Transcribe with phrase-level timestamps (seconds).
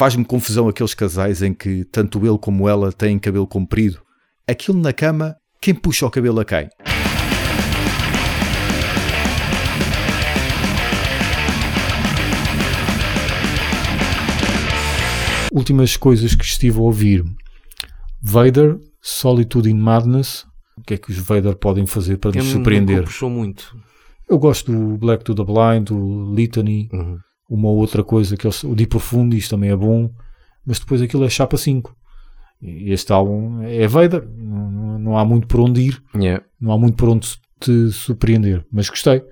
[0.00, 4.00] Faz-me confusão aqueles casais em que tanto ele como ela têm cabelo comprido.
[4.48, 6.70] Aquilo na cama, quem puxa o cabelo a quem?
[15.52, 17.24] Últimas coisas que estive a ouvir.
[18.22, 20.46] Vader, Solitude in Madness.
[20.76, 22.96] O que é que os Vader podem fazer para nos Eu surpreender?
[22.96, 23.76] nunca puxou muito.
[24.28, 27.18] Eu gosto do Black to the Blind, do Litany, Uhum.
[27.50, 30.10] Uma ou outra coisa, que eles, o Deep Profundis também é bom,
[30.64, 31.94] mas depois aquilo é chapa 5.
[32.62, 36.44] E este álbum é Vader, não, não- não há muito por onde ir, Yeah.
[36.60, 37.26] não há muito por onde
[37.58, 39.22] te surpreender, mas gostei.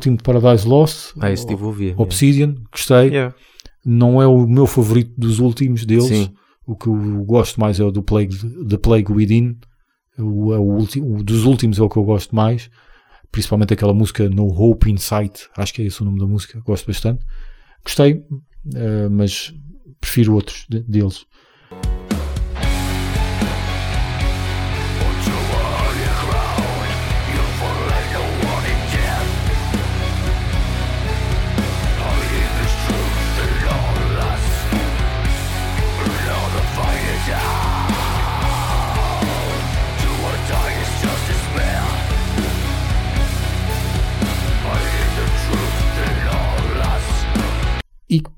[0.00, 1.84] Último de Paradise Lost, Ah, esse estive a ouvir.
[1.88, 2.02] yeah.
[2.02, 3.08] Obsidian, gostei.
[3.08, 3.34] Yeah.
[3.84, 6.04] Não é o meu favorito dos últimos deles.
[6.06, 6.32] Sim.
[6.66, 8.36] O que eu gosto mais é o do Plague,
[8.68, 9.56] The Plague Within.
[10.18, 12.70] O, é o, último, o dos últimos é o que eu gosto mais.
[13.32, 15.48] Principalmente aquela música No Hope in Sight.
[15.56, 16.60] Acho que é esse o nome da música.
[16.60, 17.24] Gosto bastante.
[17.84, 18.22] Gostei,
[18.74, 19.54] eh, mas
[20.00, 21.24] prefiro outros de- deles.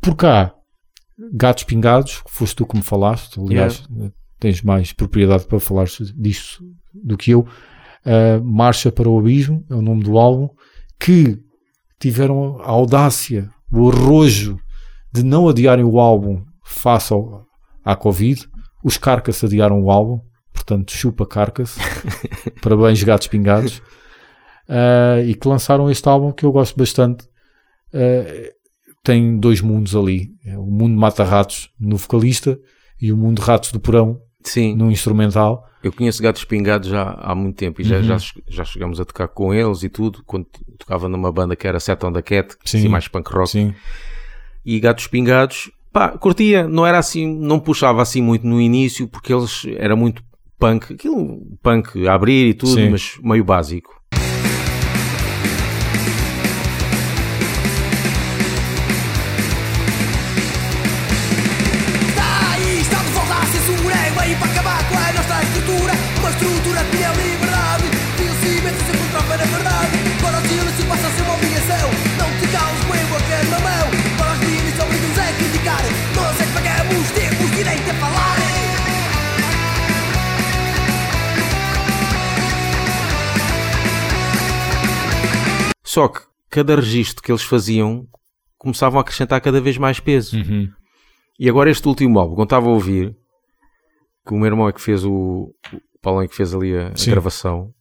[0.02, 0.52] Por cá,
[1.32, 3.88] Gatos Pingados, que foste tu que me falaste, aliás,
[4.40, 5.86] tens mais propriedade para falar
[6.16, 7.46] disso do que eu.
[8.04, 10.48] Uh, Marcha para o Abismo é o nome do álbum,
[10.98, 11.38] que
[12.00, 14.58] tiveram a audácia, o arrojo
[15.12, 17.46] de não adiarem o álbum face ao,
[17.84, 18.48] à Covid.
[18.82, 20.20] Os Carcass adiaram o álbum,
[20.52, 21.78] portanto, chupa Carcass.
[22.60, 23.78] Parabéns, Gatos Pingados.
[24.68, 27.24] Uh, e que lançaram este álbum que eu gosto bastante.
[27.94, 28.61] Uh,
[29.02, 30.30] tem dois mundos ali.
[30.44, 32.58] É o mundo mata-ratos no vocalista
[33.00, 34.74] e o mundo ratos do porão Sim.
[34.76, 35.66] no instrumental.
[35.82, 38.02] Eu conheço Gatos Pingados já há muito tempo e já, Uhum.
[38.04, 38.16] já,
[38.48, 40.46] já chegamos a tocar com eles e tudo, quando
[40.78, 42.78] tocava numa banda que era Set on the Cat, Sim.
[42.78, 43.50] assim mais punk rock.
[43.50, 43.74] Sim.
[44.64, 49.32] E Gatos Pingados, pá, curtia, não era assim, não puxava assim muito no início, porque
[49.34, 50.22] eles era muito
[50.56, 52.90] punk, aquilo punk a abrir e tudo, Sim.
[52.90, 54.00] mas meio básico.
[85.92, 88.06] Só que cada registro que eles faziam
[88.56, 90.36] começavam a acrescentar cada vez mais peso.
[90.38, 90.68] Uhum.
[91.38, 93.14] E agora este último álbum, quando estava a ouvir,
[94.26, 95.10] que o meu irmão é que fez o,
[95.72, 97.72] o Paulo é que fez ali a, a gravação,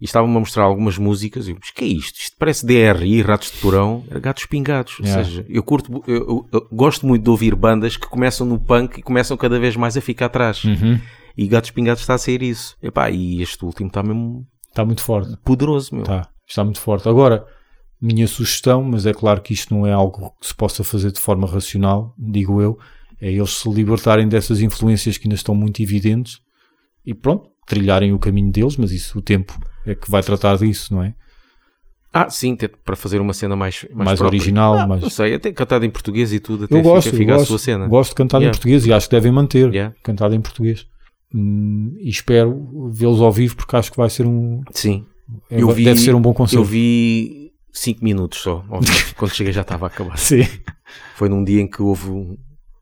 [0.00, 2.18] e estava-me a mostrar algumas músicas, e eu, mas que é isto?
[2.20, 4.98] Isto parece DRI, Ratos de Porão, era Gatos Pingados.
[5.00, 5.18] Yeah.
[5.18, 8.58] Ou seja, eu curto, eu, eu- eu gosto muito de ouvir bandas que começam no
[8.60, 10.62] punk e começam cada vez mais a ficar atrás.
[10.64, 11.00] Uhum.
[11.36, 12.76] E Gatos Pingados está a sair isso.
[12.82, 15.36] Epá, e este último está mesmo Está muito forte.
[15.44, 16.04] poderoso, meu.
[16.04, 17.08] Tá, está muito forte.
[17.08, 17.46] Agora,
[18.00, 21.20] minha sugestão, mas é claro que isto não é algo que se possa fazer de
[21.20, 22.78] forma racional, digo eu,
[23.20, 26.40] é eles se libertarem dessas influências que ainda estão muito evidentes
[27.06, 30.94] e pronto, trilharem o caminho deles, mas isso o tempo é que vai tratar disso,
[30.94, 31.14] não é?
[32.12, 35.50] Ah, sim, para fazer uma cena mais, mais, Mais original, Ah, mais- Não sei, até
[35.52, 37.88] cantado em português e tudo, até Eu gosto, fica, eu fica a gosto, sua cena.
[37.88, 38.56] gosto de cantar em Yeah.
[38.56, 39.94] português e acho que devem manter Yeah.
[40.02, 40.86] cantado em português.
[41.34, 45.04] Hum, e espero vê-los ao vivo porque acho que vai ser um Sim.
[45.50, 46.64] Eu vi- deve ser um bom Eu concerto.
[46.64, 48.64] vi 5 minutos só.
[49.16, 50.16] Quando cheguei já estava a acabar.
[50.18, 50.42] Sim.
[51.16, 52.36] Foi num dia em que houve um,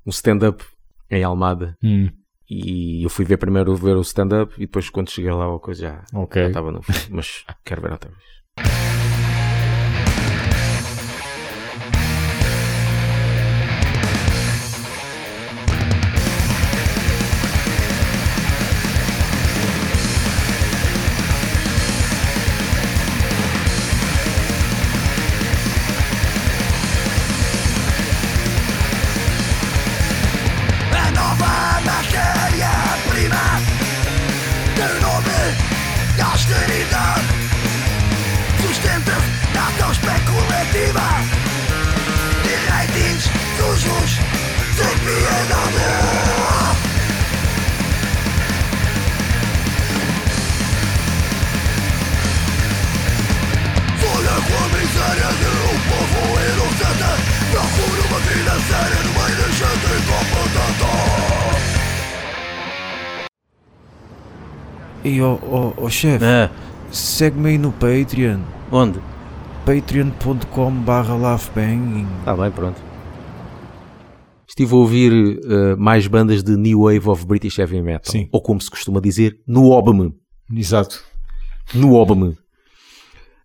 [0.06, 0.64] um stand-up
[1.10, 2.08] em Almada Hum,
[2.48, 5.80] e eu fui ver primeiro ver o stand-up e depois quando cheguei lá a coisa
[5.82, 6.42] já, ok.
[6.42, 6.92] já estava no fim.
[7.10, 8.91] Mas quero ver outra vez.
[40.92, 41.08] viva
[42.44, 43.24] Die ratings
[43.58, 44.12] dos uns
[44.76, 46.76] Tem medo amor
[54.14, 55.30] Olha com a miséria
[55.88, 56.22] povo
[57.50, 59.92] Procura uma vida séria no meio de gente
[65.04, 66.48] E ó, oh, oh, oh chefe, é.
[66.92, 68.38] segue-me aí no Patreon.
[68.70, 69.00] Onde?
[69.64, 71.36] patreon.com barra.
[71.36, 72.80] Está bem, pronto.
[74.48, 78.10] Estive a ouvir eh, mais bandas de New Wave of British Heavy Metal.
[78.12, 78.28] Sim.
[78.32, 80.14] Ou como se costuma dizer, no OBM.
[80.54, 81.02] Exato.
[81.74, 82.36] No OBM.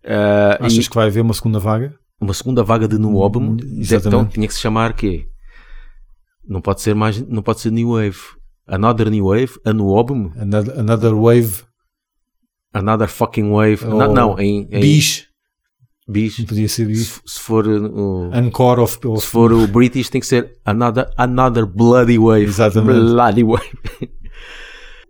[0.04, 1.94] Ah, Achas e que vai haver uma segunda vaga?
[2.20, 3.50] uma segunda vaga de No OBM.
[3.50, 4.34] Hum, Então exatamente.
[4.34, 5.28] tinha que se chamar quê?
[6.46, 8.18] Não pode ser mais, não pode ser New Wave.
[8.66, 11.62] Another New Wave, a No Another, another Wave
[12.72, 13.84] Another Fucking Wave.
[13.84, 14.80] Ou não, não, em, em.
[16.08, 16.38] Bis.
[16.38, 17.06] Não podia ser Bis.
[17.08, 17.86] Se, se for uh,
[18.30, 22.44] o, Encore of, of se for o British tem que ser Another, another Bloody Wave.
[22.44, 22.98] Exatamente.
[23.00, 23.68] Bloody Wave.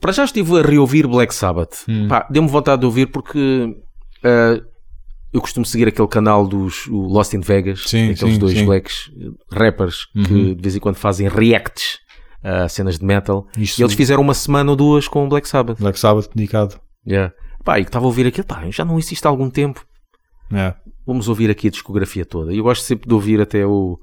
[0.00, 1.84] Para já estive a reouvir Black Sabbath.
[1.88, 2.06] Hum.
[2.30, 3.38] Deu-me vontade de ouvir porque
[4.24, 4.64] uh,
[5.32, 8.64] eu costumo seguir aquele canal dos Lost in Vegas, Sim, aqueles sim, dois sim.
[8.64, 10.54] blacks uh, rappers que Uhum.
[10.54, 11.98] de vez em quando fazem reacts
[12.44, 13.46] a cenas de metal.
[13.58, 15.80] Isto- E eles fizeram uma semana ou duas com o Black Sabbath.
[15.80, 16.78] Black Sabbath dedicado.
[17.06, 17.34] Yeah.
[17.64, 19.84] Pá, e que estava a ouvir aquilo, pá, já não existe há algum tempo.
[20.52, 20.74] É.
[21.06, 22.52] Vamos ouvir aqui a discografia toda.
[22.52, 23.98] E eu gosto sempre de ouvir até o-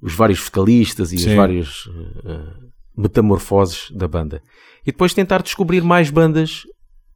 [0.00, 1.36] os vários vocalistas e as Sim.
[1.36, 1.88] várias
[2.24, 2.52] eh,
[2.96, 4.42] metamorfoses da banda.
[4.82, 6.62] E depois tentar descobrir mais bandas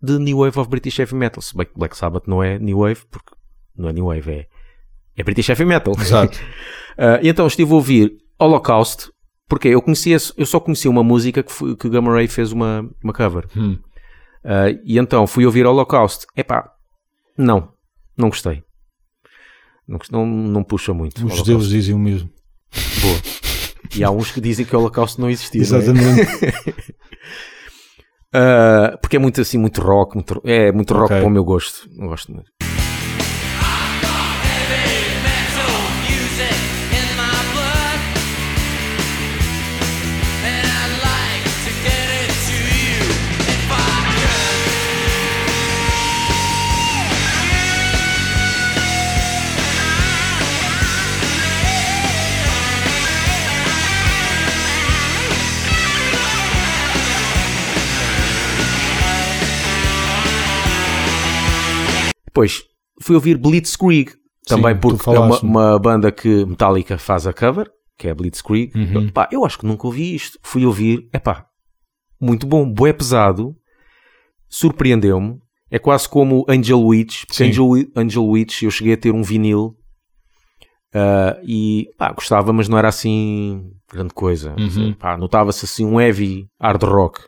[0.02, 1.42] de New Wave of British Heavy Metal.
[1.42, 3.32] Se bem que Black Sabbath não é New Wave, porque
[3.76, 4.46] não é New Wave, é,
[5.16, 5.94] é British Heavy Metal.
[5.98, 6.38] Exato.
[7.22, 9.10] E então estive a ouvir Holocaust,
[9.48, 12.86] porque eu conhecia, eu só conhecia uma música que, foi- que Gamma Ray fez uma,
[13.02, 13.46] uma cover.
[13.56, 13.78] Hum.
[14.44, 16.26] Ah, e então fui ouvir Holocaust.
[16.36, 16.70] Epá,
[17.38, 17.72] não,
[18.20, 18.62] não gostei.
[19.88, 21.26] Não, não, não puxa muito.
[21.26, 22.30] Os judeus dizem o mesmo.
[23.00, 23.18] Boa.
[23.96, 25.60] E há uns que dizem que o Holocausto não existia.
[25.68, 25.80] não é?
[25.80, 26.30] Exatamente.
[28.32, 31.18] Ah, porque é muito assim, muito rock, muito, é muito rock Ok.
[31.18, 31.88] para o meu gosto.
[31.96, 32.48] Não gosto muito.
[62.30, 62.62] Depois
[63.02, 64.12] fui ouvir Blitzkrieg,
[64.46, 67.68] também Sim, porque é uma, uma banda que Metallica faz a cover,
[67.98, 68.72] que é Blitzkrieg.
[68.74, 69.10] Uhum.
[69.10, 70.38] Pá, eu acho que nunca ouvi isto.
[70.42, 71.46] Fui ouvir, é pá,
[72.20, 73.54] muito bom, bué pesado,
[74.48, 75.38] surpreendeu-me.
[75.70, 77.44] É quase como Angel Witch, porque.
[77.44, 79.76] Angel, Angel Witch eu cheguei a ter um vinil
[80.92, 84.54] ah, e pá, gostava, mas não era assim grande coisa.
[84.58, 84.94] Uhum.
[85.18, 87.20] Notava-se assim um heavy hard rock.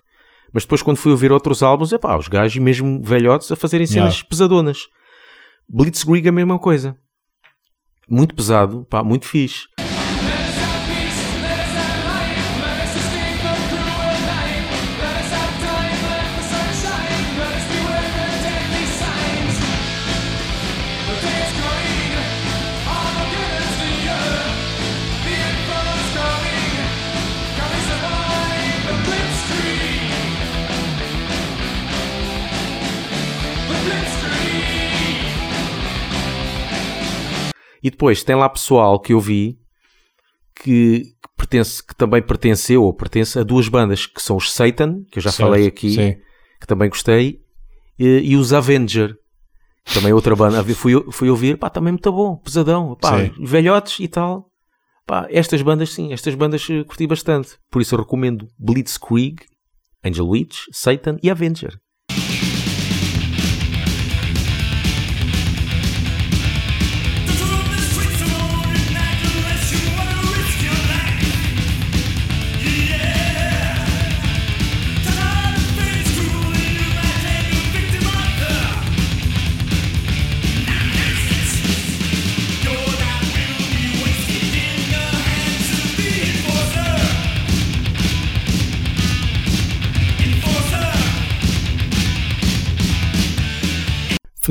[0.52, 3.86] Mas depois, quando fui ouvir outros álbuns, é pá, os gajos mesmo velhotes a fazerem
[3.86, 4.28] cenas Yeah.
[4.28, 4.78] pesadonas.
[5.68, 6.96] Blitzkrieg a mesma coisa.
[8.08, 9.66] Muito pesado, pá, muito fixe.
[37.82, 39.58] E depois tem lá pessoal que eu vi
[40.54, 45.02] que, que pertence, que também pertenceu ou pertence a duas bandas, que são os Satan,
[45.10, 46.16] que eu já Certo, falei aqui, Sim.
[46.60, 47.40] que também gostei,
[47.98, 49.16] e, e os Avenger,
[49.84, 50.62] que também é outra banda.
[50.74, 53.32] Fui, fui ouvir, pá, também muito bom, pesadão, pá, Sim.
[53.44, 54.48] velhotes e tal.
[55.04, 57.58] Pá, estas bandas, sim, estas bandas eh, curti bastante.
[57.68, 59.42] Por isso eu recomendo Blitzkrieg,
[60.04, 61.76] Angel Witch, Satan e Avenger.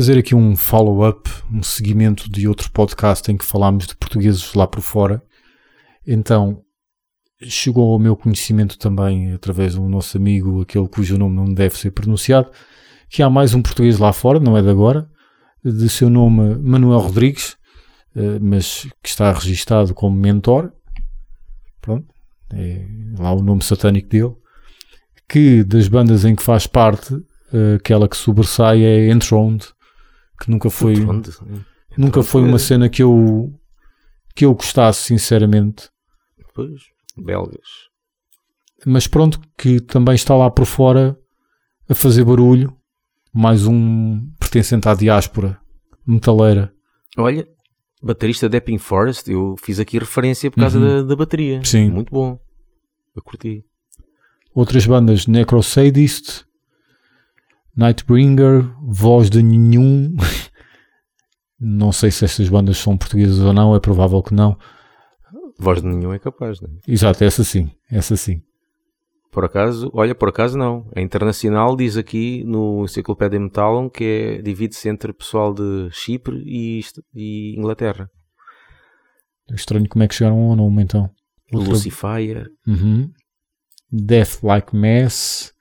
[0.01, 4.65] Fazer aqui um follow-up, um seguimento de outro podcast em que falámos de portugueses lá
[4.65, 5.21] por fora.
[6.07, 6.63] Então,
[7.43, 11.91] chegou ao meu conhecimento também, através do nosso amigo, aquele cujo nome não deve ser
[11.91, 12.49] pronunciado,
[13.11, 15.07] que há mais um português lá fora, não é de agora,
[15.63, 17.55] de seu nome Manuel Rodrigues,
[18.15, 20.73] eh, mas que está registado como mentor.
[21.79, 22.07] Pronto,
[22.51, 22.87] é
[23.19, 24.33] lá o nome satânico dele.
[25.29, 27.13] Que das bandas em que faz parte,
[27.53, 29.63] eh, aquela que sobressai é Enthroned,
[30.41, 31.29] que nunca foi, Onde?
[31.97, 33.53] nunca foi uma cena que eu,
[34.35, 35.89] que eu gostasse, sinceramente.
[36.53, 36.81] Pois,
[37.17, 37.89] belgas.
[38.85, 41.17] Mas pronto, que também está lá por fora
[41.87, 42.75] a fazer barulho
[43.33, 45.59] mais um pertencente à diáspora
[46.05, 46.73] metaleira.
[47.17, 47.47] Olha,
[48.01, 50.85] baterista de Epping Forest, eu fiz aqui referência por causa Uhum.
[50.85, 51.63] da, da bateria.
[51.63, 51.91] Sim.
[51.91, 52.39] Muito bom.
[53.15, 53.63] Eu curti.
[54.53, 56.43] Outras bandas, Necrosadist,
[57.75, 60.15] Nightbringer, Voz de Nenhum.
[61.59, 64.57] Não sei se estas bandas são portuguesas ou não, é provável que não.
[65.59, 66.67] Voz de nenhum é capaz, né?
[66.87, 68.41] Exato, essa sim, essa sim.
[69.31, 70.89] Por acaso, olha, por acaso não.
[70.95, 76.81] A Internacional diz aqui no Enciclopédia Metalon que é, divide-se entre pessoal de Chipre e,
[77.13, 78.09] e Inglaterra.
[79.53, 81.11] Estranho como é que chegaram ao nome então.
[81.53, 83.11] Outra- Lucifer, Uhum.
[83.91, 85.53] Death Like Mass,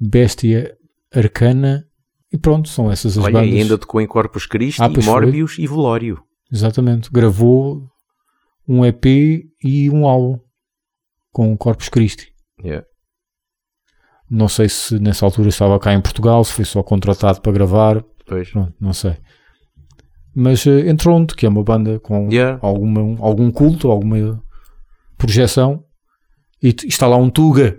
[0.00, 0.76] Bestia
[1.16, 1.84] Arcana
[2.32, 3.54] e pronto, são essas as olha, bandas.
[3.54, 5.12] e ainda tocou em Corpus Christi, Ah, pois foi.
[5.14, 6.22] Morbius e Velório.
[6.52, 7.88] Exatamente, gravou
[8.68, 9.04] um EP
[9.62, 10.38] e um álbum
[11.32, 12.32] com o Corpus Christi.
[12.62, 12.86] Yeah.
[14.28, 18.04] Não sei se nessa altura estava cá em Portugal, se foi só contratado para gravar,
[18.26, 18.50] Pois.
[18.50, 19.16] pronto, não sei.
[20.34, 22.58] Mas uh, Entronte, que é uma banda com Yeah.
[22.60, 24.42] alguma, algum culto, alguma
[25.16, 25.84] projeção,
[26.62, 27.78] e t- está lá um Tuga.